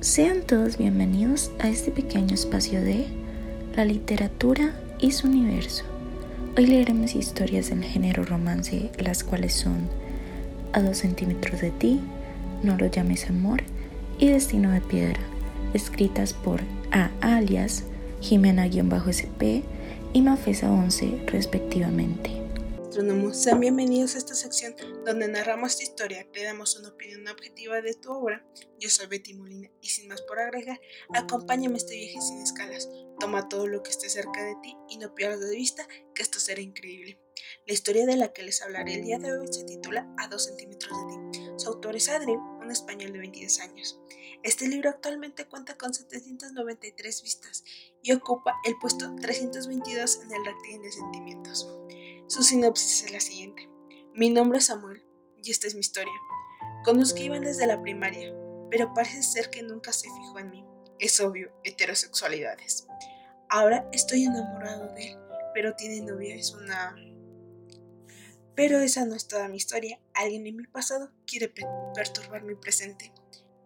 [0.00, 3.04] Sean todos bienvenidos a este pequeño espacio de
[3.76, 5.84] la literatura y su universo.
[6.56, 9.90] Hoy leeremos historias del género romance, las cuales son
[10.72, 12.00] A dos centímetros de ti,
[12.62, 13.62] No lo llames amor
[14.18, 15.20] y Destino de piedra,
[15.74, 16.62] escritas por
[16.92, 17.10] A.
[17.20, 17.84] alias,
[18.22, 19.64] Jimena-SP
[20.14, 22.39] y Mafesa 11 respectivamente.
[22.90, 24.74] Sean bienvenidos a esta sección
[25.06, 28.44] donde narramos tu historia, te damos una opinión objetiva de tu obra.
[28.80, 30.80] Yo soy Betty Molina y sin más por agregar,
[31.14, 32.88] acompáñame a este viaje sin escalas.
[33.20, 36.40] Toma todo lo que esté cerca de ti y no pierdas de vista que esto
[36.40, 37.20] será increíble.
[37.64, 40.46] La historia de la que les hablaré el día de hoy se titula A dos
[40.46, 41.40] centímetros de ti.
[41.58, 44.00] Su autor es Adri, un español de 22 años.
[44.42, 47.62] Este libro actualmente cuenta con 793 vistas
[48.02, 51.68] y ocupa el puesto 322 en el ranking de sentimientos.
[52.30, 53.68] Su sinopsis es la siguiente.
[54.14, 55.02] Mi nombre es Samuel
[55.42, 56.12] y esta es mi historia.
[56.84, 58.32] Conozco a Iván desde la primaria,
[58.70, 60.64] pero parece ser que nunca se fijó en mí.
[61.00, 62.86] Es obvio, heterosexualidades.
[63.48, 65.18] Ahora estoy enamorado de él,
[65.54, 66.94] pero tiene novia, es una...
[68.54, 69.98] Pero esa no es toda mi historia.
[70.14, 71.52] Alguien en mi pasado quiere
[71.96, 73.12] perturbar mi presente.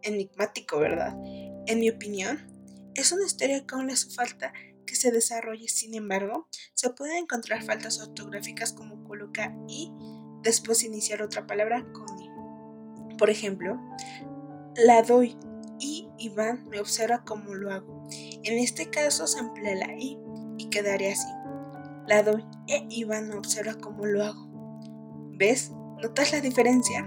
[0.00, 1.14] Enigmático, ¿verdad?
[1.66, 2.50] En mi opinión,
[2.94, 4.54] es una historia que aún le hace falta
[5.04, 5.68] se desarrolle.
[5.68, 9.92] Sin embargo, se pueden encontrar faltas ortográficas como colocar y
[10.42, 12.30] después iniciar otra palabra con i.
[13.18, 13.78] Por ejemplo,
[14.76, 15.36] la doy
[15.78, 18.08] y Iván me observa cómo lo hago.
[18.44, 20.18] En este caso se emplea la i
[20.56, 21.28] y quedaría así.
[22.06, 24.48] La doy e Iván me observa cómo lo hago.
[25.36, 25.70] ¿Ves?
[26.02, 27.06] ¿Notas la diferencia?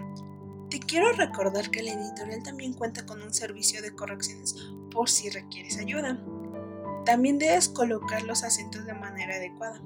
[0.69, 4.53] Te quiero recordar que la editorial también cuenta con un servicio de correcciones
[4.91, 6.19] por si requieres ayuda.
[7.07, 9.81] También debes colocar los acentos de manera adecuada,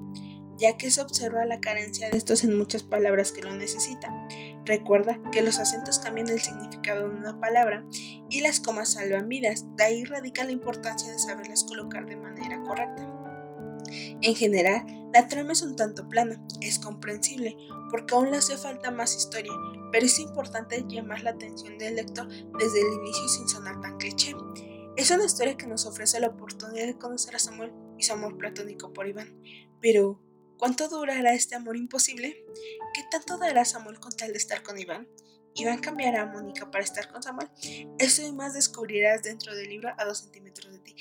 [0.58, 4.26] ya que se observa la carencia de estos en muchas palabras que lo necesitan.
[4.64, 7.84] Recuerda que los acentos cambian el significado de una palabra
[8.28, 12.60] y las comas salvan vidas, de ahí radica la importancia de saberlas colocar de manera
[12.62, 13.08] correcta.
[14.20, 17.56] En general, la trama es un tanto plana, es comprensible,
[17.92, 19.52] porque aún le hace falta más historia,
[19.92, 22.26] pero es importante llamar la atención del lector
[22.58, 24.34] desde el inicio sin sonar tan cliché.
[25.02, 28.38] Es una historia que nos ofrece la oportunidad de conocer a Samuel y su amor
[28.38, 29.36] platónico por Iván.
[29.80, 30.22] Pero,
[30.58, 32.44] ¿cuánto durará este amor imposible?
[32.94, 35.08] ¿Qué tanto dará Samuel con tal de estar con Iván?
[35.56, 37.50] ¿Iván cambiará a Mónica para estar con Samuel?
[37.98, 40.94] Eso y más descubrirás dentro del libro a dos centímetros de ti.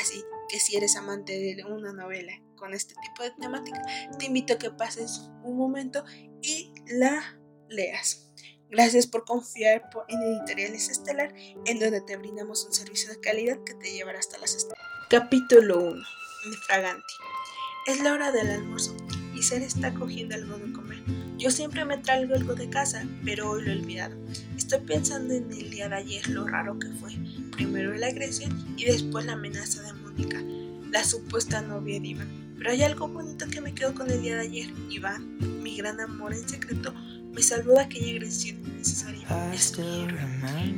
[0.00, 3.82] Así que si eres amante de una novela con este tipo de temática,
[4.20, 6.04] te invito a que pases un momento
[6.42, 8.27] y la leas.
[8.70, 11.32] Gracias por confiar en Editoriales Estelar,
[11.64, 14.84] en donde te brindamos un servicio de calidad que te llevará hasta las estrellas.
[15.08, 16.02] Capítulo 1.
[16.66, 17.14] Fraganti.
[17.86, 18.94] Es la hora del almuerzo
[19.34, 21.02] y Ser está cogiendo algo de comer.
[21.38, 24.16] Yo siempre me traigo algo de casa, pero hoy lo he olvidado.
[24.58, 27.12] Estoy pensando en el día de ayer, lo raro que fue.
[27.52, 30.42] Primero la agresión y después la amenaza de Mónica,
[30.90, 32.54] la supuesta novia de Iván.
[32.58, 34.74] Pero hay algo bonito que me quedó con el día de ayer.
[34.90, 36.92] Iván, mi gran amor en secreto,
[37.32, 39.26] me salvó de aquella agresión innecesaria.
[39.52, 39.72] Es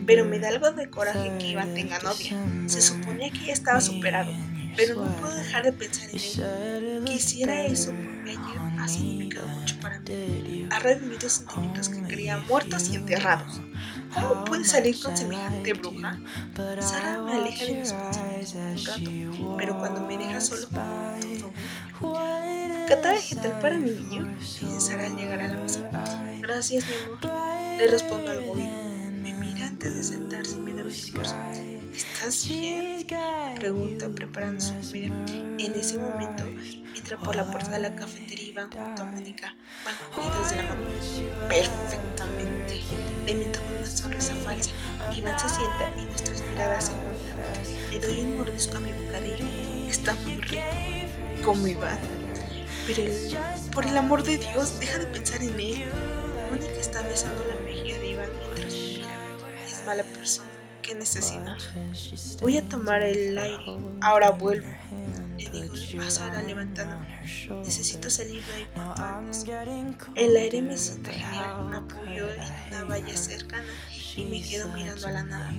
[0.06, 2.36] Pero me da algo de coraje que Iván tenga novia.
[2.66, 4.32] Se suponía que ya estaba superado,
[4.76, 7.04] pero no puedo dejar de pensar en él.
[7.04, 10.66] Quisiera eso porque ayer ha significado mucho para mí.
[10.70, 13.60] Ha revivido sentimientos que creía muertos y enterrados.
[14.14, 16.18] ¿Cómo puede salir con semejante bruja?
[16.80, 22.39] Sara me aleja de mis pensamientos un rato, pero cuando me deja solo, todo.
[22.90, 24.26] ¿Cata vegetal para mi niño?
[24.80, 25.88] Sara al llegar a la mesa.
[26.40, 27.78] Gracias, mi amor.
[27.78, 29.22] Le respondo algo bien.
[29.22, 31.36] Me mira antes de sentarse y me da un discurso.
[31.94, 33.06] ¿Estás bien?
[33.60, 35.14] Pregunta preparando su comida.
[35.28, 36.42] En ese momento
[36.96, 39.54] entra por la puerta de la cafetería y van junto a Mónica.
[39.84, 41.48] Van cogidos de la mano.
[41.48, 42.80] Perfectamente.
[43.24, 44.70] Le miento con una sonrisa falsa.
[45.16, 47.92] Iván se sienta y nuestras miradas se juntan.
[47.92, 49.46] Le doy un mordisco a mi bocadillo.
[49.88, 50.64] Está muy rico.
[51.44, 52.19] Como Iván.
[52.96, 53.12] Pero
[53.72, 55.84] por el amor de Dios, deja de pensar en él.
[56.50, 58.74] Mónica está besando la mejilla de Iván mientras.
[58.74, 60.48] Es mala persona.
[60.82, 61.56] ¿Qué necesita?
[62.40, 63.78] Voy a tomar el aire.
[64.00, 64.66] Ahora vuelvo.
[65.38, 66.96] Le digo a Sara levantando.
[67.64, 71.66] Necesito salir de ahí cuanto El aire me sienta genial.
[71.70, 73.68] Me apoyo en una valla cercana
[74.16, 75.52] y me quedo mirando a la nada.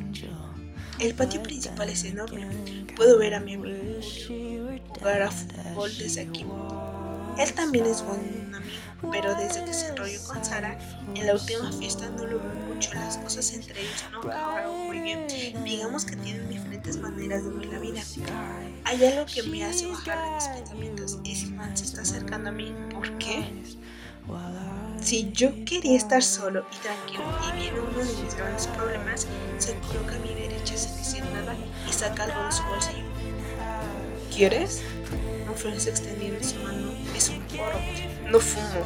[0.99, 2.47] El patio principal es enorme.
[2.95, 4.01] Puedo ver a mi amigo
[4.89, 6.45] jugar a fútbol desde aquí.
[7.37, 10.77] Él también es buen amigo, pero desde que se enrolló con Sara
[11.15, 12.93] en la última fiesta no lo veo mucho.
[12.93, 15.27] Las cosas entre ellos no acabaron muy bien.
[15.63, 18.01] Digamos que tienen diferentes maneras de ver la vida.
[18.85, 22.49] Hay algo que me hace bajar de mis pensamientos y si Man se está acercando
[22.49, 23.51] a mí, ¿por qué?
[25.01, 29.25] Si yo quería estar solo y tranquilo y viene uno de mis grandes problemas,
[29.57, 31.55] se coloca a mi derecha sin decir nada
[32.01, 33.05] saca algo de su bolsillo.
[34.35, 34.81] ¿Quieres?
[35.51, 36.91] Ofrece extendiendo su mano.
[37.15, 37.79] Es un porro.
[38.29, 38.85] No fumo.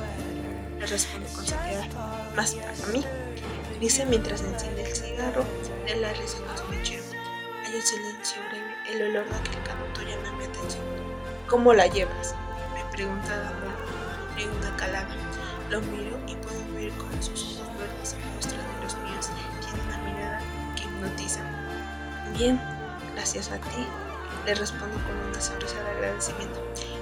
[0.79, 1.85] Le responde con sequedad.
[2.35, 3.03] Más para mí.
[3.79, 5.43] Dice mientras enciende el cigarro
[5.85, 7.03] de la risa con su mechero.
[7.65, 8.75] Hay un silencio breve.
[8.89, 10.83] El olor de aquel canuto llama mi atención.
[11.47, 12.35] ¿Cómo la llevas?
[12.73, 15.15] Me pregunta dándole una calada.
[15.69, 19.29] Lo miro y puedo ver cómo sus ojos verdes muestran en los míos.
[19.61, 20.41] Tiene una mirada
[20.75, 21.41] que hipnotiza.
[22.37, 22.59] Bien,
[23.13, 23.85] gracias a ti,
[24.45, 26.61] le respondo con una sonrisa de agradecimiento.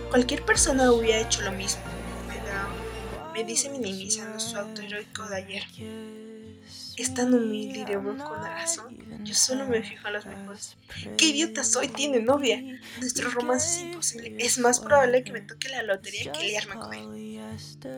[0.09, 1.81] Cualquier persona hubiera hecho lo mismo,
[2.27, 5.63] me, me dice minimizando su auto heroico de ayer.
[6.95, 8.97] Es tan humilde y de buen corazón.
[9.23, 10.77] Yo solo me fijo en los mejores.
[11.17, 11.87] ¡Qué idiota soy!
[11.87, 12.61] Tiene novia.
[12.99, 14.35] Nuestro romance es imposible.
[14.37, 17.41] Es más probable que me toque la lotería que liarme con él.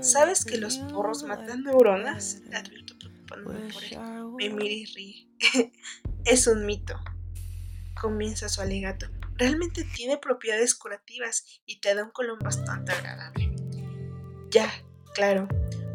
[0.01, 2.41] ¿Sabes que los porros matan neuronas?
[2.49, 3.99] Le advierto preocupándome por él.
[4.37, 5.27] Me mira y ríe.
[6.25, 6.97] es un mito.
[7.99, 9.07] Comienza su alegato.
[9.37, 13.53] Realmente tiene propiedades curativas y te da un color bastante agradable.
[14.49, 14.71] Ya,
[15.13, 15.47] claro.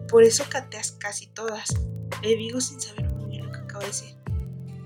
[0.09, 1.75] Por eso cateas casi todas.
[2.23, 4.17] Le digo sin saber muy bien lo que acabo de decir.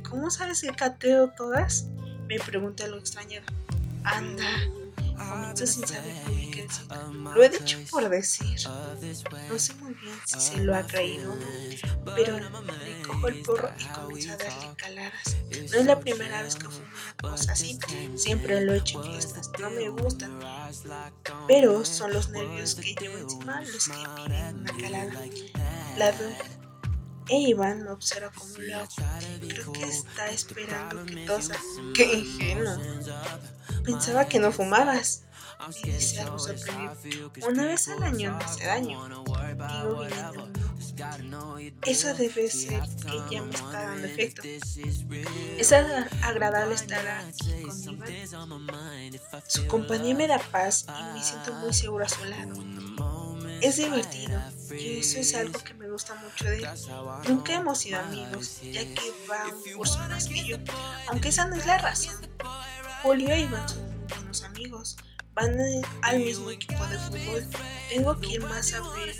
[0.09, 1.89] ¿Cómo sabes que cateo todas?
[2.29, 3.47] Me pregunta lo extrañado.
[4.05, 4.47] Anda,
[5.17, 6.15] comienzo sin saber
[6.53, 6.87] qué decir.
[7.35, 8.57] Lo he dicho por decir.
[9.49, 13.43] No sé muy bien si se lo ha creído o no, pero le cojo el
[13.43, 15.37] porro y comienzo a darle caladas.
[15.71, 16.87] No es la primera vez que fumo
[17.23, 17.79] una cosa así,
[18.17, 20.39] siempre lo he hecho en fiestas, no me gustan.
[21.49, 25.25] Pero son los nervios que llevo encima los que piden una calada.
[25.97, 26.35] La doy
[27.29, 28.95] e Iván me observa loco.
[29.49, 31.55] Creo que está esperando que tosa.
[31.95, 32.77] ¡Qué ingenuo!
[33.85, 35.23] Pensaba que no fumabas.
[35.85, 37.31] Me dice algo sorprendido.
[37.49, 39.09] Una vez al año no hace daño.
[39.39, 40.07] Digo
[41.83, 44.43] Eso debe ser que ya me está dando efecto.
[45.59, 49.21] Es agradable estar aquí con Iván.
[49.47, 53.34] Su compañía me da paz y me siento muy seguro a su lado.
[53.65, 54.39] Es divertido
[54.79, 56.69] y eso es algo que me gusta mucho de él.
[57.27, 60.61] Nunca hemos sido amigos, ya que va un curso más que
[61.09, 62.15] aunque esa no es la razón.
[63.03, 64.97] Julio y Iván son buenos amigos,
[65.33, 65.57] van
[66.03, 67.47] al mismo equipo de fútbol.
[67.89, 69.15] Tengo que ir más a ver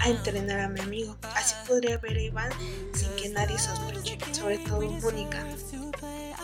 [0.00, 1.16] a entrenar a mi amigo.
[1.36, 2.50] Así podría ver a Iván
[2.94, 5.46] sin que nadie sospeche, sobre todo Mónica.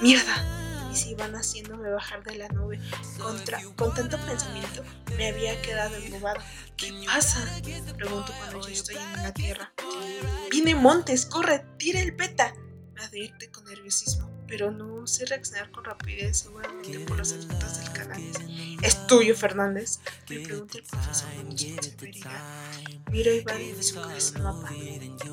[0.01, 0.62] ¡Mierda!
[0.93, 2.79] Y se iban haciéndome bajar de la nube.
[3.19, 4.83] Contra, con tanto pensamiento
[5.17, 6.41] me había quedado embobado.
[6.77, 7.45] ¿Qué pasa?
[7.97, 9.73] Pregunto cuando yo estoy en la tierra.
[10.51, 12.55] Viene Montes, corre, tira el peta.
[12.95, 17.93] Me advierte con nerviosismo, pero no sé reaccionar con rapidez, seguramente por los efectos del
[17.93, 18.23] canal.
[18.83, 20.01] ¿Es tuyo, Fernández?
[20.29, 24.71] Me pregunta el profesor con Miro a Iván y su cabeza mapa.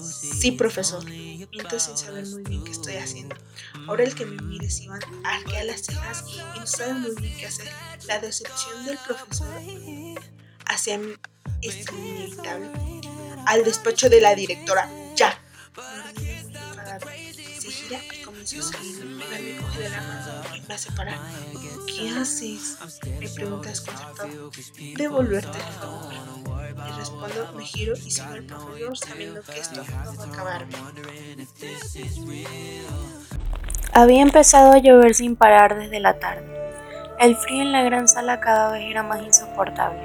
[0.01, 1.03] Sí, profesor.
[1.05, 3.35] Miento sin saber muy bien qué estoy haciendo.
[3.87, 7.35] Ahora el que me mire es Iván arquea las cejas y no sabe muy bien
[7.37, 7.69] qué hacer.
[8.07, 9.47] La decepción del profesor
[10.65, 11.13] hacia mí
[11.61, 12.69] es inevitable.
[13.47, 15.41] Al despacho de la directora, ya.
[17.89, 19.05] Gira y comienza a salir.
[19.05, 21.17] Me coge de la mano y me parar.
[21.87, 22.77] ¿Qué haces?
[23.19, 24.51] Me pregunta desconcertado.
[24.95, 25.57] Devolverte.
[25.57, 30.65] Le respondo, me giro y sigo al profesor sabiendo que esto no va a acabar
[33.93, 36.45] Había empezado a llover sin parar desde la tarde.
[37.19, 39.99] El frío en la gran sala cada vez era más insoportable,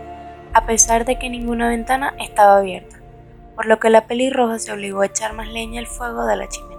[0.55, 2.99] a pesar de que ninguna ventana estaba abierta,
[3.55, 6.49] por lo que la pelirroja se obligó a echar más leña al fuego de la
[6.49, 6.74] chimenea,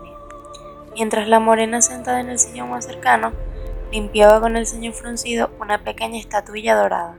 [0.95, 3.33] mientras la morena sentada en el sillón más cercano
[3.91, 7.15] limpiaba con el ceño fruncido una pequeña estatuilla dorada.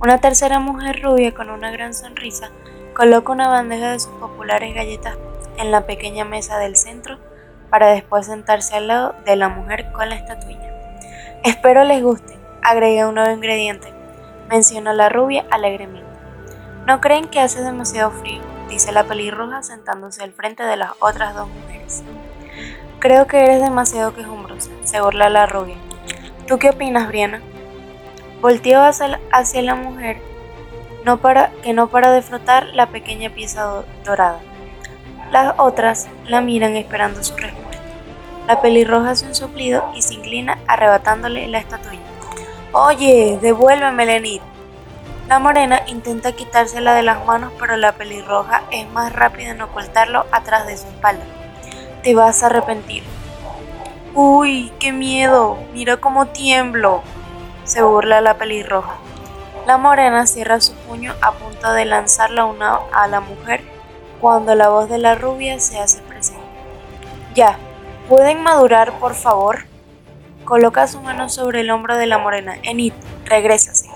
[0.00, 2.50] Una tercera mujer rubia con una gran sonrisa
[2.94, 5.16] coloca una bandeja de sus populares galletas
[5.58, 7.18] en la pequeña mesa del centro
[7.70, 10.72] para después sentarse al lado de la mujer con la estatuilla.
[11.44, 13.92] Espero les guste, agrega un nuevo ingrediente,
[14.48, 16.10] menciona la rubia alegremente.
[16.86, 18.42] ¿No creen que hace demasiado frío?
[18.68, 22.02] dice la pelirroja sentándose al frente de las otras dos mujeres.
[22.98, 25.76] Creo que eres demasiado quejumbrosa, se burla la rubia.
[26.46, 27.40] ¿Tú qué opinas, Briana?
[28.40, 30.20] Volteó hacia la mujer
[31.04, 34.40] no para, que no para de frotar la pequeña pieza dorada.
[35.30, 37.82] Las otras la miran esperando su respuesta.
[38.46, 42.02] La pelirroja hace un soplido y se inclina arrebatándole la estatuilla.
[42.72, 44.42] Oye, devuélveme, Lenit.
[45.28, 50.26] La morena intenta quitársela de las manos, pero la pelirroja es más rápida en ocultarlo
[50.32, 51.24] atrás de su espalda.
[52.02, 53.02] Te vas a arrepentir.
[54.14, 55.58] Uy, qué miedo.
[55.72, 57.02] Mira cómo tiemblo
[57.64, 58.94] se burla la pelirroja.
[59.66, 63.62] La morena cierra su puño a punto de lanzarla una a la mujer
[64.20, 66.42] cuando la voz de la rubia se hace presente.
[67.34, 67.56] Ya,
[68.08, 69.72] ¿pueden madurar, por favor?
[70.44, 72.56] coloca su mano sobre el hombro de la morena.
[72.62, 72.92] Enid,
[73.24, 73.88] regrésase.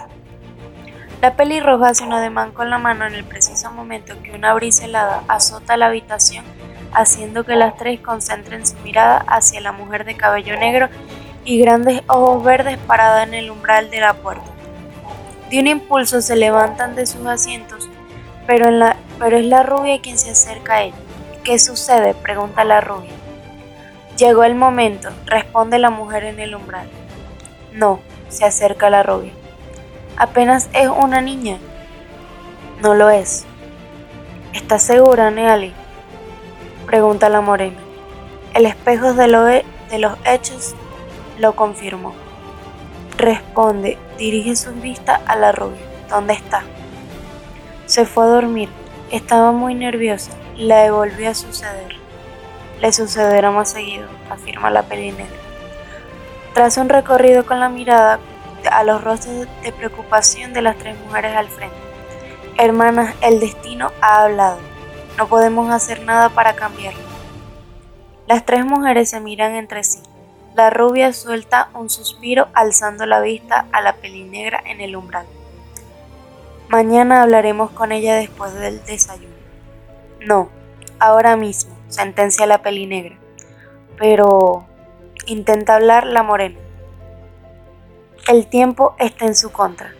[1.20, 4.84] La pelirroja hace un ademán con la mano en el preciso momento que una brisa
[4.84, 6.44] helada azota la habitación,
[6.92, 10.88] haciendo que las tres concentren su mirada hacia la mujer de cabello negro
[11.44, 14.50] y grandes ojos verdes parada en el umbral de la puerta.
[15.50, 17.88] De un impulso se levantan de sus asientos,
[18.46, 20.96] pero, es la rubia quien se acerca a ella.
[21.44, 22.14] ¿Qué sucede?
[22.14, 23.12] pregunta la rubia.
[24.16, 26.88] Llegó el momento, responde la mujer en el umbral.
[27.72, 29.32] No, se acerca la rubia.
[30.16, 31.58] Apenas es una niña.
[32.82, 33.44] No lo es.
[34.52, 35.72] ¿Estás segura, Neali?
[36.86, 37.78] Pregunta la morena.
[38.54, 40.76] El espejo de, de los hechos
[41.38, 42.14] lo confirmó.
[43.18, 45.80] Responde, dirige sus vistas a la rubia.
[46.08, 46.62] ¿Dónde está?
[47.86, 48.68] Se fue a dormir.
[49.10, 50.30] Estaba muy nerviosa.
[50.56, 51.96] La devolvió a suceder.
[52.80, 55.28] Le sucederá más seguido, afirma la pelinera.
[56.54, 58.20] Tras un recorrido con la mirada,
[58.70, 61.76] a los rostros de preocupación de las tres mujeres al frente.
[62.58, 64.75] Hermanas, el destino ha hablado.
[65.16, 67.00] No podemos hacer nada para cambiarlo.
[68.26, 70.00] Las tres mujeres se miran entre sí.
[70.54, 75.26] La rubia suelta un suspiro alzando la vista a la pelinegra en el umbral.
[76.68, 79.36] Mañana hablaremos con ella después del desayuno.
[80.20, 80.48] No,
[80.98, 83.16] ahora mismo, sentencia la pelinegra.
[83.96, 84.66] Pero
[85.26, 86.58] intenta hablar la morena.
[88.28, 89.92] El tiempo está en su contra.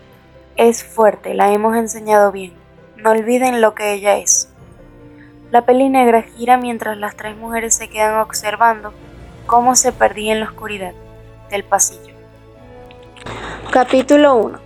[0.57, 2.53] Es fuerte, la hemos enseñado bien.
[2.97, 4.36] No olviden lo que ella es.
[5.57, 8.93] La peli negra gira mientras las tres mujeres se quedan observando
[9.47, 10.93] cómo se perdía en la oscuridad
[11.49, 12.15] del pasillo.
[13.71, 14.59] Capítulo 1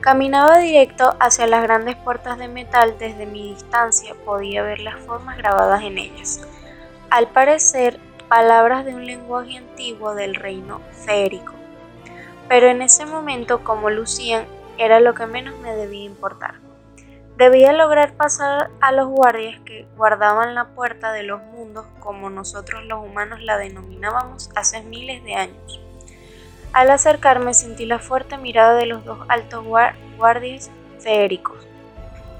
[0.00, 2.96] Caminaba directo hacia las grandes puertas de metal.
[2.98, 6.42] Desde mi distancia podía ver las formas grabadas en ellas.
[7.08, 11.54] Al parecer, palabras de un lenguaje antiguo del reino férico
[12.50, 14.44] pero en ese momento como lucían
[14.76, 16.67] era lo que menos me debía importar.
[17.38, 22.84] Debía lograr pasar a los guardias que guardaban la puerta de los mundos como nosotros
[22.86, 25.80] los humanos la denominábamos hace miles de años.
[26.72, 29.64] Al acercarme sentí la fuerte mirada de los dos altos
[30.16, 30.68] guardias
[30.98, 31.64] feéricos.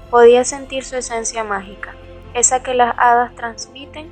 [0.09, 1.95] Podía sentir su esencia mágica,
[2.33, 4.09] esa que las hadas transmiten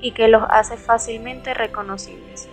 [0.00, 2.48] y que los hace fácilmente reconocibles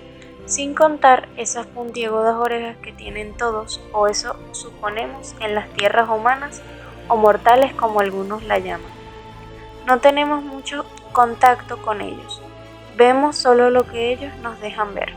[0.46, 6.62] sin contar esas puntiagudas orejas que tienen todos, o eso suponemos, en las tierras humanas
[7.12, 8.90] o mortales como algunos la llaman.
[9.86, 12.42] No tenemos mucho contacto con ellos,
[12.96, 15.14] vemos solo lo que ellos nos dejan ver.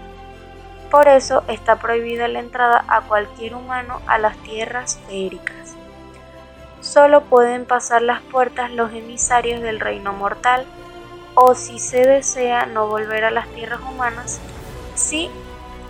[0.91, 5.77] Por eso está prohibida la entrada a cualquier humano a las tierras feéricas.
[6.81, 10.67] Solo pueden pasar las puertas los emisarios del reino mortal,
[11.35, 14.41] o si se desea no volver a las tierras humanas,
[14.95, 15.29] Sí,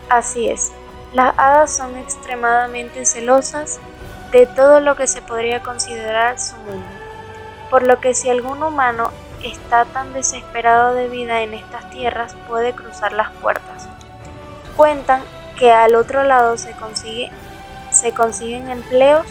[0.09, 0.73] así es.
[1.13, 3.79] Las hadas son extremadamente celosas
[4.35, 6.89] de todo lo que se podría considerar su mundo,
[7.71, 9.13] por lo que si algún humano
[9.45, 13.89] está tan desesperado de vida en estas tierras puede cruzar las puertas.
[14.77, 15.23] Cuentan
[15.57, 17.31] que al otro lado se, consigue,
[17.93, 19.25] se consiguen empleos,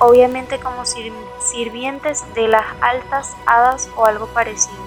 [0.00, 4.84] obviamente como sirvientes de las altas hadas o algo parecido.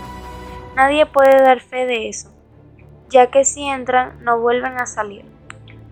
[0.75, 2.29] Nadie puede dar fe de eso
[3.09, 5.25] ya que si entran no vuelven a salir.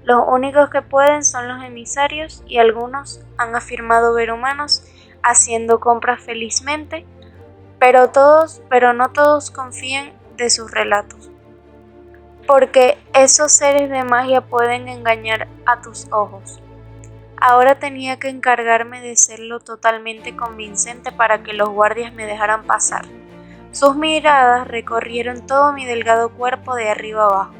[0.07, 4.81] Los únicos que pueden son los emisarios y algunos han afirmado ver humanos
[5.21, 7.05] haciendo compras felizmente,
[7.77, 11.29] pero todos, pero no todos confían de sus relatos.
[12.47, 16.61] Porque esos seres de magia pueden engañar a tus ojos.
[17.35, 23.03] Ahora tenía que encargarme de serlo totalmente convincente para que los guardias me dejaran pasar.
[23.73, 27.51] Sus miradas recorrieron todo mi delgado cuerpo de arriba abajo.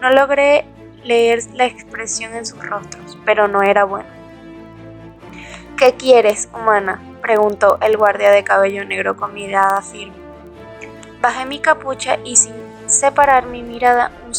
[0.00, 0.64] No logré
[1.06, 4.08] leer la expresión en sus rostros, pero no era buena.
[5.76, 7.00] ¿Qué quieres, humana?
[7.22, 10.14] preguntó el guardia de cabello negro con mirada firme.
[11.20, 12.54] Bajé mi capucha y sin
[12.86, 14.32] separar mi mirada un,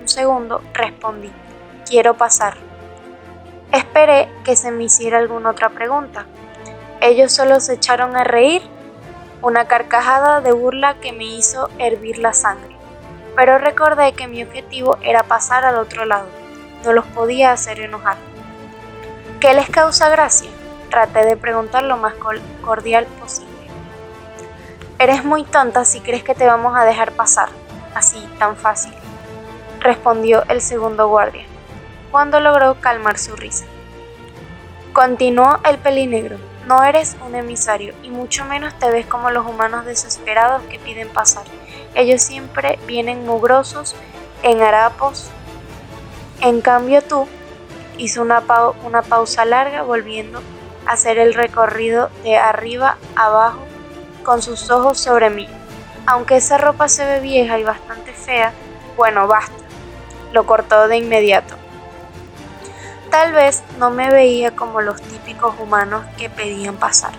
[0.00, 1.30] un segundo respondí,
[1.86, 2.56] quiero pasar.
[3.72, 6.26] Esperé que se me hiciera alguna otra pregunta.
[7.00, 8.62] Ellos solo se echaron a reír
[9.42, 12.79] una carcajada de burla que me hizo hervir la sangre.
[13.36, 16.26] Pero recordé que mi objetivo era pasar al otro lado.
[16.84, 18.16] No los podía hacer enojar.
[19.40, 20.50] ¿Qué les causa gracia?
[20.90, 22.14] Traté de preguntar lo más
[22.62, 23.50] cordial posible.
[24.98, 27.48] Eres muy tonta si crees que te vamos a dejar pasar,
[27.94, 28.92] así, tan fácil,
[29.78, 31.44] respondió el segundo guardia,
[32.10, 33.64] cuando logró calmar su risa.
[34.92, 36.36] Continuó el pelinegro.
[36.66, 41.08] No eres un emisario y mucho menos te ves como los humanos desesperados que piden
[41.08, 41.44] pasar.
[41.94, 43.94] Ellos siempre vienen mugrosos,
[44.42, 45.30] en harapos,
[46.40, 47.28] En cambio tú
[47.98, 48.42] hizo una,
[48.84, 50.40] una pausa larga volviendo
[50.86, 53.60] a hacer el recorrido de arriba abajo
[54.24, 55.46] con sus ojos sobre mí.
[56.06, 58.54] Aunque esa ropa se ve vieja y bastante fea,
[58.96, 59.52] bueno, basta.
[60.32, 61.56] Lo cortó de inmediato.
[63.10, 67.12] Tal vez no me veía como los típicos humanos que pedían pasar.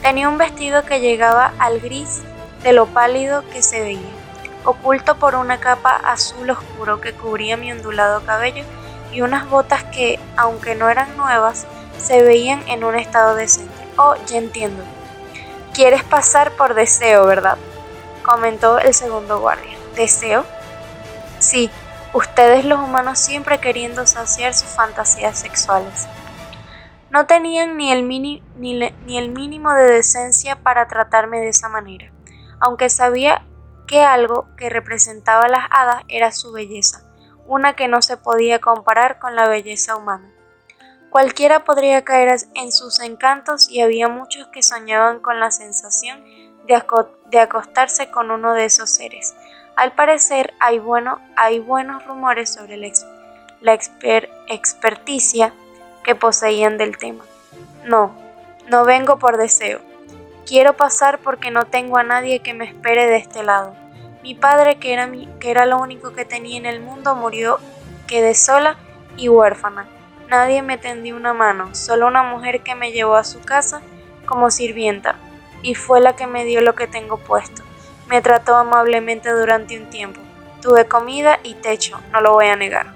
[0.00, 2.22] Tenía un vestido que llegaba al gris
[2.64, 4.00] de lo pálido que se veía,
[4.64, 8.64] oculto por una capa azul oscuro que cubría mi ondulado cabello
[9.12, 11.66] y unas botas que, aunque no eran nuevas,
[11.98, 13.72] se veían en un estado decente.
[13.98, 14.82] Oh, ya entiendo.
[15.74, 17.58] Quieres pasar por deseo, ¿verdad?
[18.22, 19.76] comentó el segundo guardia.
[19.94, 20.46] ¿Deseo?
[21.38, 21.70] Sí,
[22.14, 26.08] ustedes los humanos siempre queriendo saciar sus fantasías sexuales.
[27.10, 32.10] No tenían ni el, ni, ni el mínimo de decencia para tratarme de esa manera,
[32.60, 33.44] aunque sabía
[33.86, 37.02] que algo que representaba a las hadas era su belleza,
[37.46, 40.30] una que no se podía comparar con la belleza humana.
[41.10, 46.24] Cualquiera podría caer en sus encantos y había muchos que soñaban con la sensación
[46.66, 49.34] de, acostarse con uno de esos seres,
[49.76, 53.74] al parecer hay, bueno, hay buenos rumores sobre la,
[54.48, 55.52] experticia
[56.04, 57.24] que poseían del tema.
[57.84, 58.14] No,
[58.68, 59.80] no vengo por deseo.
[60.46, 63.74] Quiero pasar porque no tengo a nadie que me espere de este lado.
[64.22, 67.58] Mi padre, que era, mi, que era lo único que tenía en el mundo, murió,
[68.06, 68.76] quedé sola
[69.16, 69.86] y huérfana.
[70.28, 73.80] Nadie me tendió una mano, solo una mujer que me llevó a su casa
[74.26, 75.16] como sirvienta,
[75.62, 77.62] y fue la que me dio lo que tengo puesto.
[78.08, 80.20] Me trató amablemente durante un tiempo.
[80.60, 82.92] Tuve comida y techo, no lo voy a negar.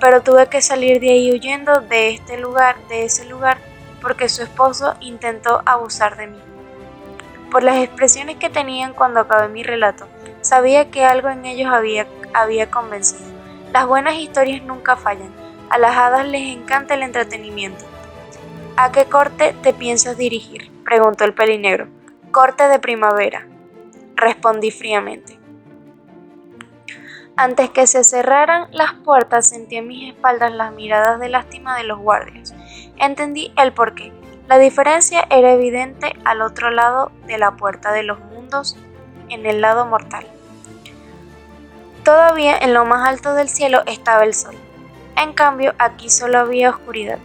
[0.00, 3.58] Pero tuve que salir de ahí huyendo de este lugar, de ese lugar,
[4.00, 6.38] porque su esposo intentó abusar de mí.
[7.52, 10.08] Por las expresiones que tenían cuando acabé mi relato,
[10.40, 13.20] sabía que algo en ellos había, había convencido.
[13.74, 15.30] Las buenas historias nunca fallan.
[15.68, 17.84] A las hadas les encanta el entretenimiento.
[18.78, 20.70] ¿A qué corte te piensas dirigir?
[20.82, 21.88] preguntó el pelinegro.
[22.30, 23.46] Corte de primavera,
[24.16, 25.38] respondí fríamente.
[27.36, 31.84] Antes que se cerraran las puertas sentí en mis espaldas las miradas de lástima de
[31.84, 32.54] los guardias.
[32.96, 34.21] Entendí el porqué.
[34.48, 38.76] La diferencia era evidente al otro lado de la puerta de los mundos,
[39.28, 40.26] en el lado mortal.
[42.04, 44.56] Todavía en lo más alto del cielo estaba el sol.
[45.16, 47.18] En cambio, aquí solo había oscuridad.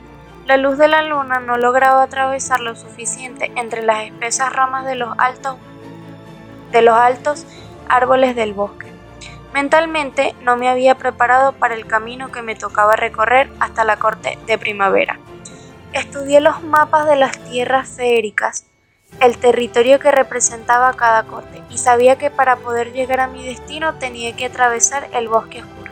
[0.46, 4.96] La luz de la luna no lograba atravesar lo suficiente entre las espesas ramas de
[4.96, 5.58] los altos,
[6.72, 7.46] de los altos
[7.90, 8.86] árboles del bosque.
[9.54, 14.38] Mentalmente no me había preparado para el camino que me tocaba recorrer hasta la corte
[14.46, 15.20] de primavera.
[15.94, 18.66] Estudié los mapas de las tierras feéricas,
[19.22, 23.96] el territorio que representaba cada corte, y sabía que para poder llegar a mi destino
[23.96, 25.88] tenía que atravesar el bosque oscuro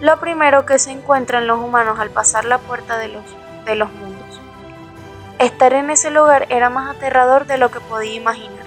[0.00, 3.24] lo primero que se encuentran los humanos al pasar la puerta de los,
[3.64, 4.40] de los mundos.
[5.38, 8.66] Estar en ese lugar era más aterrador de lo que podía imaginar.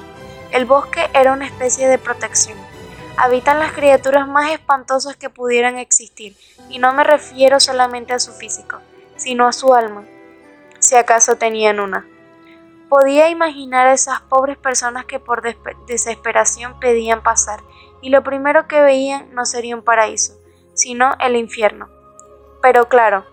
[0.51, 2.57] El bosque era una especie de protección.
[3.17, 6.35] Habitan las criaturas más espantosas que pudieran existir,
[6.69, 8.79] y no me refiero solamente a su físico,
[9.19, 10.05] sino a su alma,
[10.79, 12.07] si acaso tenían una.
[12.89, 15.43] Podía imaginar a esas pobres personas que por
[15.85, 17.61] desesperación pedían pasar,
[18.01, 20.33] y lo primero que veían no sería un paraíso,
[20.73, 21.89] sino el infierno.
[22.61, 23.25] Pero claro,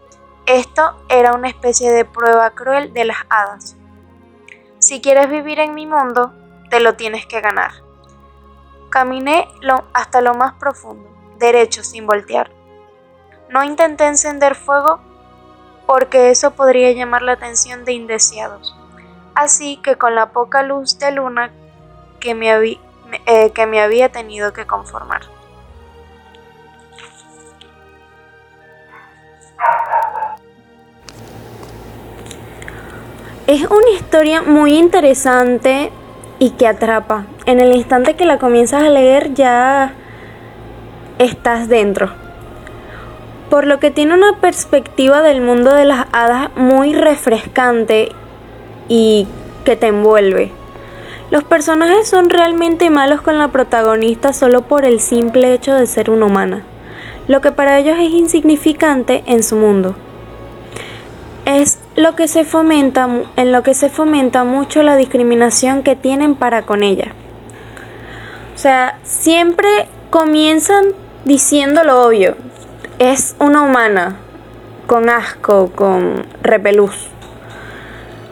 [0.45, 3.77] esto era una especie de prueba cruel de las hadas.
[4.79, 6.33] Si quieres vivir en mi mundo,
[6.69, 7.73] te lo tienes que ganar.
[8.91, 9.49] Caminé
[9.95, 12.51] hasta lo más profundo, derecho sin voltear.
[13.49, 15.01] No intenté encender fuego
[15.87, 18.77] porque eso podría llamar la atención de indeseados.
[19.35, 21.53] Así que con la poca luz de luna
[22.21, 22.51] que me,
[23.27, 25.23] eh, que me había tenido que conformar.
[33.47, 35.93] Es una historia muy interesante
[36.41, 37.27] y que atrapa.
[37.47, 39.95] En el instante que la comienzas a leer ya
[41.19, 42.26] estás dentro.
[43.51, 48.11] Por lo que tiene una perspectiva del mundo de las hadas muy refrescante
[48.89, 49.27] y
[49.65, 50.51] que te envuelve.
[51.31, 56.11] Los personajes son realmente malos con la protagonista solo por el simple hecho de ser
[56.11, 56.63] una humana,
[57.27, 59.97] lo que para ellos es insignificante en su mundo
[61.47, 66.35] es lo que se fomenta, en lo que se fomenta mucho la discriminación que tienen
[66.35, 67.13] para con ella.
[68.55, 69.69] O sea, siempre
[70.11, 70.87] comienzan
[71.25, 72.35] diciendo lo obvio.
[72.99, 74.17] Es una humana,
[74.87, 77.09] con asco, con repelús.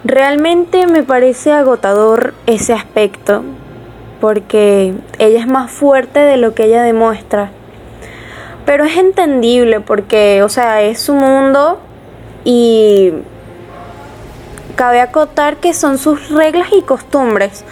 [0.04, 3.42] Realmente me parece agotador ese aspecto,
[4.22, 7.50] porque ella es más fuerte de lo que ella demuestra.
[8.64, 11.78] Pero es entendible porque, o sea, es su mundo
[12.42, 13.12] y
[14.76, 17.66] cabe acotar que son sus reglas y costumbres,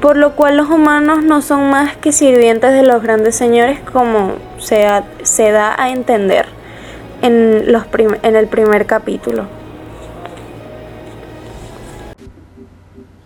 [0.00, 4.51] por lo cual los humanos no son más que sirvientes de los grandes señores como
[4.62, 4.86] se,
[5.22, 6.46] se da a entender
[7.20, 7.84] en, los
[8.22, 9.46] en el primer capítulo.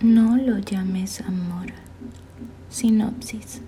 [0.01, 1.67] No lo llames amor.
[2.69, 3.61] Sinopsis.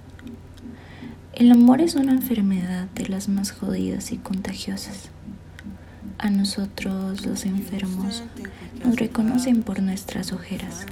[1.34, 5.10] El amor es una enfermedad de las más jodidas y contagiosas.
[6.22, 8.24] A nosotros, los enfermos,
[8.84, 10.86] nos reconocen por nuestras ojeras,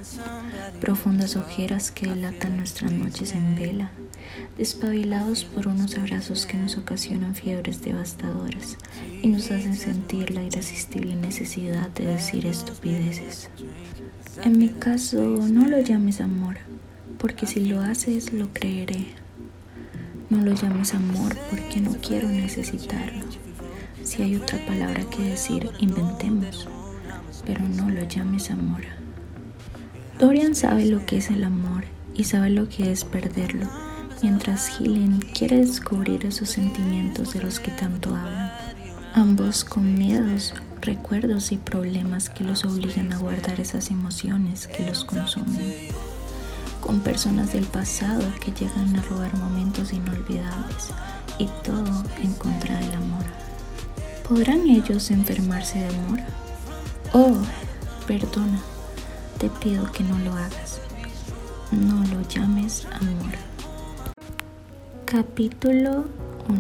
[0.79, 3.91] profundas ojeras que delatan nuestras noches en vela,
[4.57, 8.77] despabilados por unos abrazos que nos ocasionan fiebres devastadoras
[9.21, 13.49] y nos hacen sentir la irresistible necesidad de decir estupideces.
[14.45, 16.55] En mi caso, no lo llames amor,
[17.17, 19.07] porque si lo haces, lo creeré.
[20.29, 23.25] No lo llames amor porque no quiero necesitarlo.
[24.07, 26.65] Si hay otra palabra que decir, inventemos,
[27.45, 28.83] pero no lo llames amor.
[30.17, 31.83] Dorian sabe lo que es el amor
[32.15, 33.67] y sabe lo que es perderlo,
[34.23, 38.49] mientras Helen quiere descubrir esos sentimientos de los que tanto hablan.
[39.13, 45.03] Ambos con miedos, recuerdos y problemas que los obligan a guardar esas emociones que los
[45.03, 45.89] consumen
[46.79, 50.91] con personas del pasado que llegan a robar momentos inolvidables
[51.39, 53.46] y todo en contra del amor.
[54.29, 56.19] ¿Podrán ellos enfermarse de amor?
[57.13, 57.37] Oh,
[58.05, 58.59] perdona,
[59.37, 60.81] te pido que no lo hagas.
[61.71, 63.31] No lo llames amor.
[65.05, 66.07] Capítulo
[66.49, 66.57] 1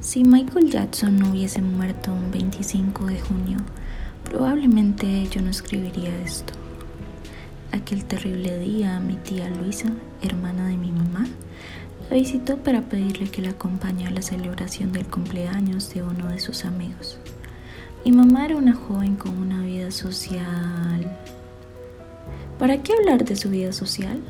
[0.00, 3.58] Si Michael Jackson no hubiese muerto un 25 de junio,
[4.24, 6.54] probablemente yo no escribiría esto.
[7.72, 9.90] Aquel terrible día, mi tía Luisa,
[10.22, 11.26] hermana de mi mamá,
[12.12, 16.64] visitó para pedirle que la acompañe a la celebración del cumpleaños de uno de sus
[16.64, 17.18] amigos.
[18.04, 21.18] Mi mamá era una joven con una vida social.
[22.58, 24.20] ¿Para qué hablar de su vida social?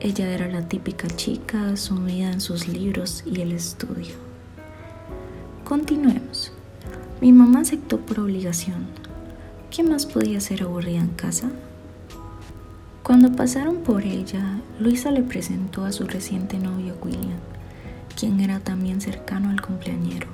[0.00, 4.14] Ella era la típica chica sumida en sus libros y el estudio.
[5.64, 6.52] Continuemos.
[7.20, 8.86] Mi mamá aceptó por obligación.
[9.70, 11.50] ¿Qué más podía ser aburrida en casa?
[13.04, 17.38] Cuando pasaron por ella, Luisa le presentó a su reciente novio William,
[18.18, 20.26] quien era también cercano al cumpleañero.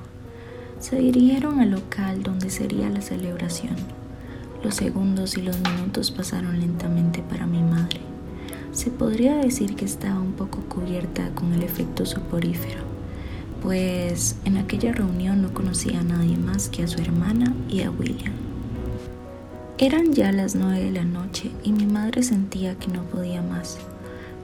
[0.78, 3.74] Se dirigieron al local donde sería la celebración.
[4.62, 7.98] Los segundos y los minutos pasaron lentamente para mi madre.
[8.70, 12.84] Se podría decir que estaba un poco cubierta con el efecto soporífero,
[13.62, 17.90] pues en aquella reunión no conocía a nadie más que a su hermana y a
[17.90, 18.49] William.
[19.82, 23.78] Eran ya las nueve de la noche y mi madre sentía que no podía más.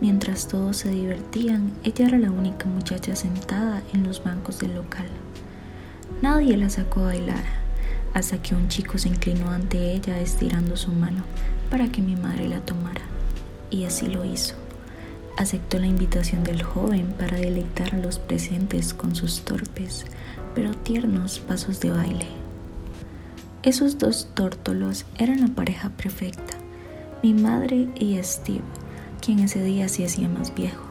[0.01, 5.05] Mientras todos se divertían, ella era la única muchacha sentada en los bancos del local.
[6.23, 7.45] Nadie la sacó a bailar,
[8.15, 11.23] hasta que un chico se inclinó ante ella estirando su mano
[11.71, 13.03] para que mi madre la tomara.
[13.71, 14.55] Y así lo hizo.
[15.37, 20.07] Aceptó la invitación del joven para deleitar a los presentes con sus torpes,
[20.55, 22.46] pero tiernos pasos de baile.
[23.67, 26.55] Esos dos tórtolos eran la pareja perfecta,
[27.21, 28.63] mi madre y Steve,
[29.21, 30.85] quien ese día se hacía más viejo.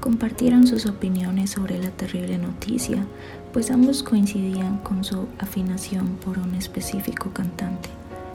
[0.00, 3.06] Compartieron sus opiniones sobre la terrible noticia,
[3.52, 7.90] pues ambos coincidían con su afinación por un específico cantante.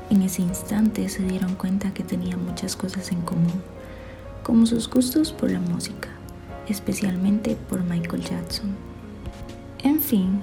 [0.09, 3.61] En ese instante se dieron cuenta que tenían muchas cosas en común,
[4.43, 6.07] como sus gustos por la música,
[6.69, 8.73] especialmente por Michael Jackson.
[9.83, 10.41] En fin,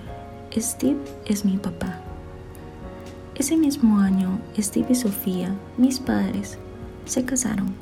[0.54, 2.11] Steve es mi papá
[3.34, 6.58] ese mismo año, Steve y Sofía, mis padres,
[7.06, 7.74] se casaron.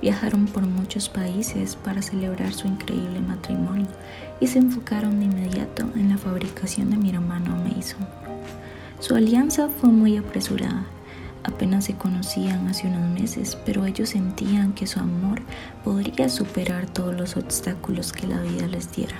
[0.00, 3.86] Viajaron por muchos países para celebrar su increíble matrimonio
[4.40, 8.06] y se enfocaron de inmediato en la fabricación de mi hermano Mason.
[8.98, 10.86] Su alianza fue muy apresurada.
[11.44, 15.42] Apenas se conocían hace unos meses, pero ellos sentían que su amor
[15.84, 19.16] podría superar todos los obstáculos que la vida les diera.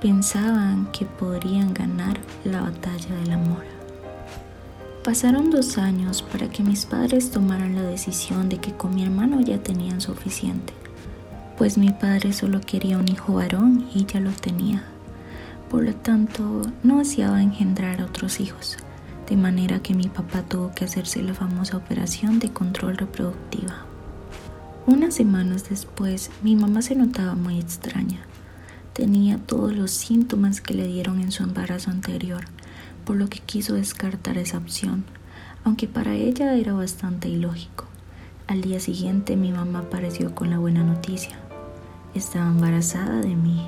[0.00, 3.73] Pensaban que podrían ganar la batalla del amor.
[5.04, 9.38] Pasaron dos años para que mis padres tomaran la decisión de que con mi hermano
[9.42, 10.72] ya tenían suficiente,
[11.58, 14.82] pues mi padre solo quería un hijo varón y ya lo tenía.
[15.68, 18.78] Por lo tanto, no deseaba engendrar otros hijos,
[19.28, 23.84] de manera que mi papá tuvo que hacerse la famosa operación de control reproductiva.
[24.86, 28.20] Unas semanas después, mi mamá se notaba muy extraña.
[28.94, 32.46] Tenía todos los síntomas que le dieron en su embarazo anterior
[33.04, 35.04] por lo que quiso descartar esa opción,
[35.64, 37.86] aunque para ella era bastante ilógico.
[38.46, 41.36] Al día siguiente mi mamá apareció con la buena noticia.
[42.14, 43.66] Estaba embarazada de mí.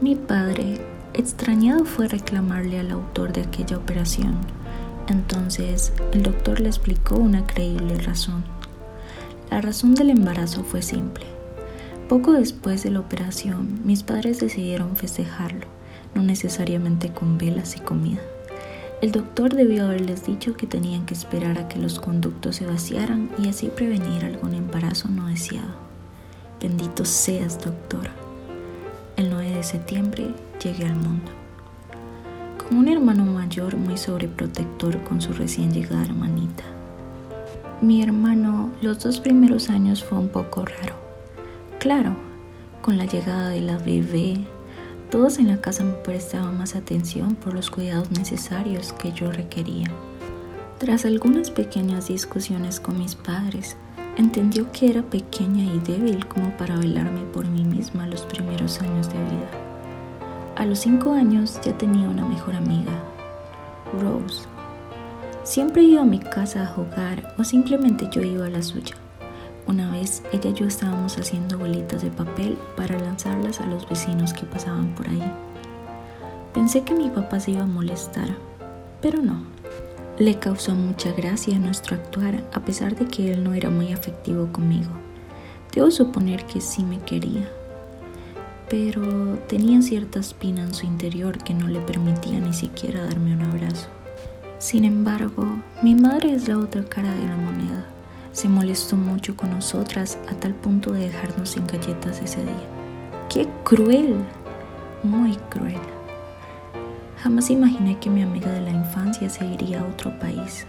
[0.00, 0.80] Mi padre,
[1.12, 4.36] extrañado, fue a reclamarle al autor de aquella operación.
[5.08, 8.44] Entonces el doctor le explicó una creíble razón.
[9.50, 11.26] La razón del embarazo fue simple.
[12.08, 15.66] Poco después de la operación, mis padres decidieron festejarlo,
[16.14, 18.20] no necesariamente con velas y comida.
[19.00, 23.30] El doctor debió haberles dicho que tenían que esperar a que los conductos se vaciaran
[23.38, 25.74] y así prevenir algún embarazo no deseado.
[26.60, 28.10] Bendito seas, doctor.
[29.16, 31.32] El 9 de septiembre llegué al mundo.
[32.58, 36.64] Con un hermano mayor muy sobreprotector con su recién llegada hermanita.
[37.80, 40.94] Mi hermano los dos primeros años fue un poco raro.
[41.78, 42.14] Claro,
[42.82, 44.44] con la llegada de la bebé,
[45.10, 49.90] todos en la casa me prestaban más atención por los cuidados necesarios que yo requería.
[50.78, 53.76] Tras algunas pequeñas discusiones con mis padres,
[54.16, 59.08] entendió que era pequeña y débil como para velarme por mí misma los primeros años
[59.08, 59.50] de vida.
[60.56, 62.92] A los cinco años ya tenía una mejor amiga,
[64.00, 64.44] Rose.
[65.42, 68.99] Siempre iba a mi casa a jugar o simplemente yo iba a la suya.
[69.66, 74.32] Una vez ella y yo estábamos haciendo bolitas de papel para lanzarlas a los vecinos
[74.32, 75.32] que pasaban por ahí.
[76.54, 78.28] Pensé que mi papá se iba a molestar,
[79.00, 79.42] pero no.
[80.18, 84.50] Le causó mucha gracia nuestro actuar a pesar de que él no era muy afectivo
[84.52, 84.90] conmigo.
[85.74, 87.48] Debo suponer que sí me quería,
[88.68, 93.42] pero tenía cierta espina en su interior que no le permitía ni siquiera darme un
[93.42, 93.88] abrazo.
[94.58, 95.46] Sin embargo,
[95.82, 97.86] mi madre es la otra cara de la moneda
[98.32, 102.68] se molestó mucho con nosotras a tal punto de dejarnos sin galletas ese día.
[103.28, 104.16] ¡Qué cruel!
[105.02, 105.80] Muy cruel.
[107.22, 110.66] Jamás imaginé que mi amiga de la infancia se iría a otro país.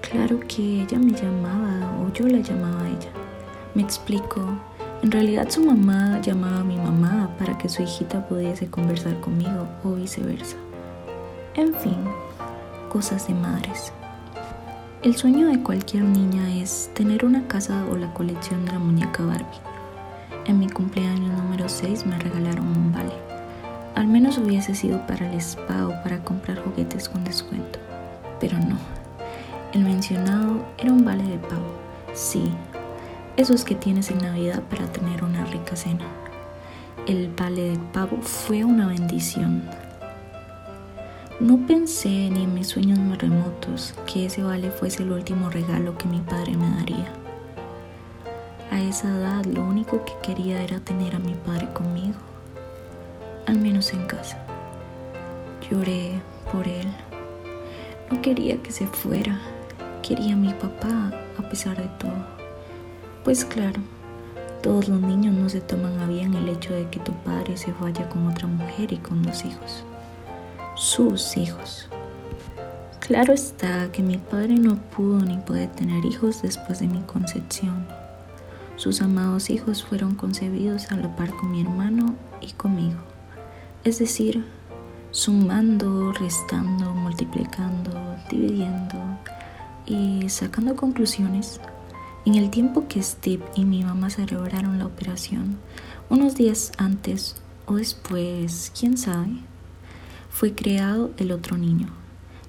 [0.00, 3.10] Claro que ella me llamaba o yo la llamaba a ella.
[3.74, 4.40] Me explico.
[5.02, 9.68] En realidad su mamá llamaba a mi mamá para que su hijita pudiese conversar conmigo
[9.84, 10.56] o viceversa.
[11.54, 11.98] En fin,
[12.88, 13.92] cosas de madres.
[15.06, 19.24] El sueño de cualquier niña es tener una casa o la colección de la muñeca
[19.24, 19.60] Barbie.
[20.46, 23.12] En mi cumpleaños número 6 me regalaron un vale.
[23.94, 27.78] Al menos hubiese sido para el spa o para comprar juguetes con descuento.
[28.40, 28.78] Pero no.
[29.72, 31.70] El mencionado era un vale de pavo.
[32.12, 32.50] Sí,
[33.36, 36.04] esos que tienes en Navidad para tener una rica cena.
[37.06, 39.70] El vale de pavo fue una bendición.
[41.38, 45.98] No pensé ni en mis sueños más remotos que ese vale fuese el último regalo
[45.98, 47.12] que mi padre me daría.
[48.70, 52.16] A esa edad lo único que quería era tener a mi padre conmigo,
[53.44, 54.38] al menos en casa.
[55.70, 56.90] Lloré por él.
[58.10, 59.38] No quería que se fuera,
[60.02, 62.26] quería a mi papá a pesar de todo.
[63.24, 63.82] Pues claro,
[64.62, 67.74] todos los niños no se toman a bien el hecho de que tu padre se
[67.78, 69.84] vaya con otra mujer y con dos hijos
[70.76, 71.88] sus hijos.
[73.00, 77.86] Claro está que mi padre no pudo ni puede tener hijos después de mi concepción.
[78.76, 82.98] Sus amados hijos fueron concebidos a la par con mi hermano y conmigo.
[83.84, 84.44] Es decir,
[85.12, 88.98] sumando, restando, multiplicando, dividiendo
[89.86, 91.58] y sacando conclusiones.
[92.26, 95.56] En el tiempo que Steve y mi mamá celebraron la operación,
[96.10, 99.38] unos días antes o después, quién sabe,
[100.36, 101.88] fue creado el otro niño,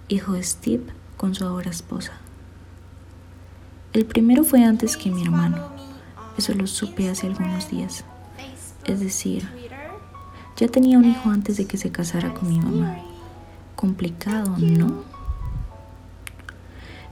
[0.10, 0.84] hijo de Steve
[1.16, 2.12] con su ahora esposa.
[3.94, 5.70] El primero fue antes que mi hermano,
[6.38, 8.04] eso lo supe hace algunos días.
[8.84, 9.48] Es decir,
[10.58, 12.98] ya tenía un hijo antes de que se casara con mi mamá.
[13.78, 15.06] Complicado, ¿no?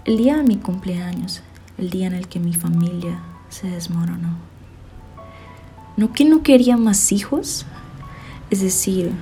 [0.04, 1.42] El día de mi cumpleaños,
[1.78, 4.36] el día en el que mi familia se desmoronó.
[5.96, 7.66] ¿No que no quería más hijos?
[8.50, 9.14] Es decir,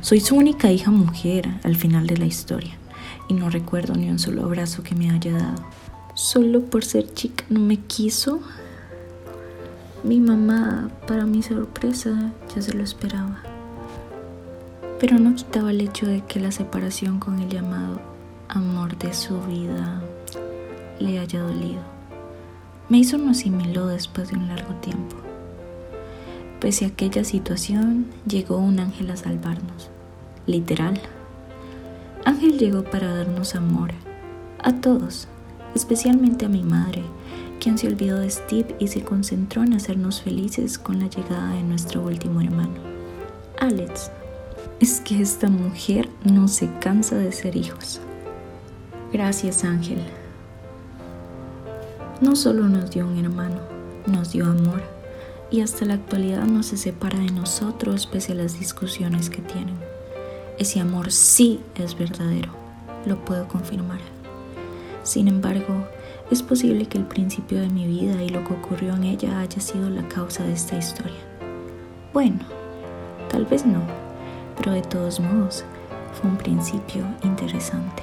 [0.00, 2.72] soy su única hija mujer al final de la historia
[3.28, 5.62] y no recuerdo ni un solo abrazo que me haya dado.
[6.14, 8.40] Solo por ser chica no me quiso.
[10.02, 13.42] Mi mamá, para mi sorpresa, ya se lo esperaba.
[14.98, 18.00] Pero no quitaba el hecho de que la separación con el llamado
[18.48, 20.02] amor de su vida
[20.98, 21.82] le haya dolido.
[22.88, 25.16] Me hizo un asimiló después de un largo tiempo.
[26.60, 29.88] Pese a aquella situación, llegó un ángel a salvarnos.
[30.46, 31.00] Literal.
[32.26, 33.92] Ángel llegó para darnos amor.
[34.62, 35.26] A todos,
[35.74, 37.02] especialmente a mi madre,
[37.60, 41.62] quien se olvidó de Steve y se concentró en hacernos felices con la llegada de
[41.62, 42.74] nuestro último hermano,
[43.58, 44.10] Alex.
[44.80, 48.00] Es que esta mujer no se cansa de ser hijos.
[49.14, 50.02] Gracias Ángel.
[52.20, 53.60] No solo nos dio un hermano,
[54.06, 54.99] nos dio amor
[55.50, 59.76] y hasta la actualidad no se separa de nosotros pese a las discusiones que tienen.
[60.58, 62.52] Ese amor sí es verdadero,
[63.06, 64.00] lo puedo confirmar.
[65.02, 65.86] Sin embargo,
[66.30, 69.60] es posible que el principio de mi vida y lo que ocurrió en ella haya
[69.60, 71.18] sido la causa de esta historia.
[72.12, 72.40] Bueno,
[73.28, 73.82] tal vez no,
[74.56, 75.64] pero de todos modos,
[76.12, 78.02] fue un principio interesante.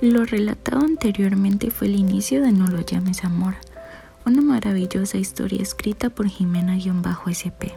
[0.00, 3.54] Lo relatado anteriormente fue el inicio de No lo llames amor,
[4.26, 7.72] una maravillosa historia escrita por Jimena-SP.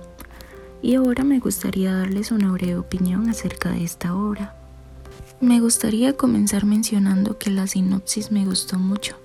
[0.81, 4.55] Y ahora me gustaría darles una breve opinión acerca de esta obra.
[5.39, 9.15] Me gustaría comenzar mencionando que la sinopsis me gustó mucho.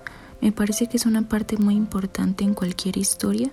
[0.41, 3.51] Me parece que es una parte muy importante en cualquier historia,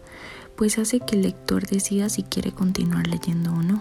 [0.57, 3.81] pues hace que el lector decida si quiere continuar leyendo o no.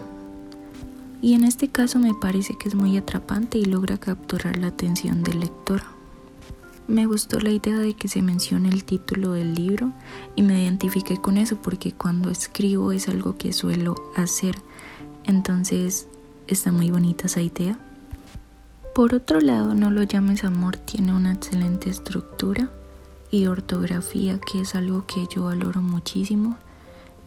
[1.22, 5.22] Y en este caso me parece que es muy atrapante y logra capturar la atención
[5.22, 5.82] del lector.
[6.88, 9.92] Me gustó la idea de que se mencione el título del libro
[10.36, 14.56] y me identifiqué con eso porque cuando escribo es algo que suelo hacer.
[15.24, 16.08] Entonces
[16.46, 17.78] está muy bonita esa idea.
[18.94, 22.70] Por otro lado, No lo llames amor tiene una excelente estructura
[23.30, 26.56] y ortografía que es algo que yo valoro muchísimo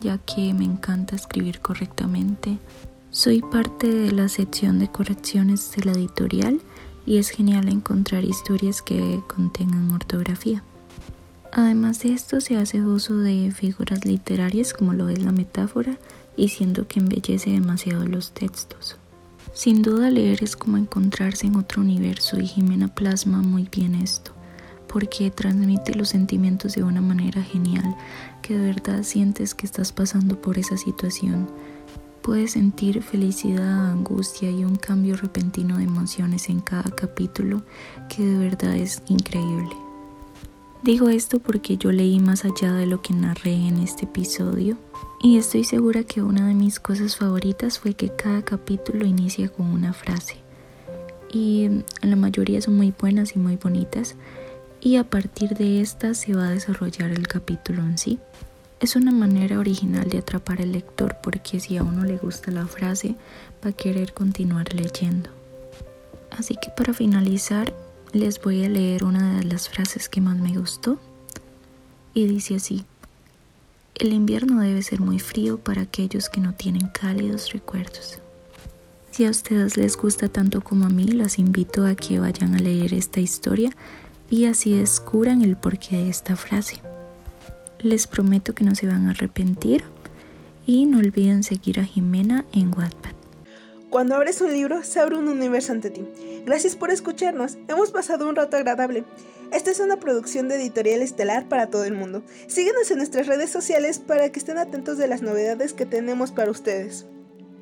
[0.02, 2.58] ya que me encanta escribir correctamente.
[3.12, 6.62] Soy parte de la sección de correcciones de la editorial
[7.10, 10.62] y es genial encontrar historias que contengan ortografía.
[11.52, 15.98] Además de esto se hace uso de figuras literarias como lo es la metáfora
[16.38, 18.98] y siendo que embellece demasiado los textos.
[19.54, 24.32] Sin duda leer es como encontrarse en otro universo y Jimena plasma muy bien esto,
[24.88, 27.96] porque transmite los sentimientos de una manera genial,
[28.44, 31.50] que de verdad sientes que estás pasando por esa situación.
[32.30, 37.64] Puedes sentir felicidad, angustia y un cambio repentino de emociones en cada capítulo
[38.08, 39.76] que de verdad es increíble.
[40.84, 44.78] Digo esto porque yo leí más allá de lo que narré en este episodio
[45.24, 49.66] y estoy segura que una de mis cosas favoritas fue que cada capítulo inicia con
[49.66, 50.36] una frase
[51.34, 54.16] y la mayoría son muy buenas y muy bonitas
[54.82, 58.20] y a partir de esta se va a desarrollar el capítulo en sí.
[58.80, 62.66] Es una manera original de atrapar al lector porque si a uno le gusta la
[62.66, 63.16] frase
[63.64, 65.30] va a querer continuar leyendo.
[66.32, 67.74] Así que para finalizar
[68.14, 70.98] les voy a leer una de las frases que más me gustó
[72.14, 72.86] y dice así,
[73.96, 78.20] el invierno debe ser muy frío para aquellos que no tienen cálidos recuerdos.
[79.12, 82.60] Si a ustedes les gusta tanto como a mí, las invito a que vayan a
[82.60, 83.72] leer esta historia
[84.30, 86.82] y así descubran el porqué de esta frase.
[87.82, 89.84] Les prometo que no se van a arrepentir
[90.66, 93.14] y no olviden seguir a Jimena en Wattpad.
[93.90, 96.06] Cuando abres un libro, se abre un universo ante ti.
[96.46, 97.58] Gracias por escucharnos.
[97.68, 99.04] Hemos pasado un rato agradable.
[99.52, 102.22] Esta es una producción de Editorial Estelar para todo el mundo.
[102.48, 106.52] Síguenos en nuestras redes sociales para que estén atentos de las novedades que tenemos para
[106.52, 107.08] ustedes.